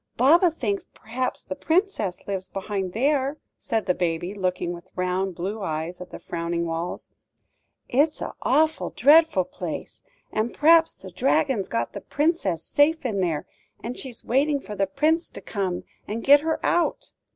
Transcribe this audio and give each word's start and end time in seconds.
"Baba 0.17 0.49
thinks 0.49 0.87
p'raps 0.95 1.43
the 1.43 1.53
Princess 1.55 2.25
lives 2.25 2.49
behind 2.49 2.93
there," 2.93 3.37
said 3.59 3.85
the 3.85 3.93
baby, 3.93 4.33
looking 4.33 4.73
with 4.73 4.89
round 4.95 5.35
blue 5.35 5.61
eyes 5.61 6.01
at 6.01 6.09
the 6.09 6.17
frowning 6.17 6.65
walls; 6.65 7.11
"it's 7.87 8.19
a 8.19 8.33
awful, 8.41 8.89
dreadful 8.89 9.45
place; 9.45 10.01
and 10.31 10.55
p'raps 10.55 10.95
the 10.95 11.11
Dragon's 11.11 11.67
got 11.67 11.93
the 11.93 12.01
Princess 12.01 12.63
safe 12.63 13.05
in 13.05 13.21
there; 13.21 13.45
and 13.83 13.95
she's 13.95 14.25
waiting 14.25 14.59
for 14.59 14.73
the 14.75 14.87
Prince 14.87 15.29
to 15.29 15.39
come 15.39 15.83
and 16.07 16.23
get 16.23 16.39
her 16.39 16.59
out." 16.65 17.11